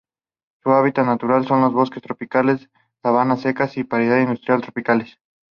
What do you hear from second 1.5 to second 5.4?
los bosques tropicales, sabana seca, y praderas inundables tropicales.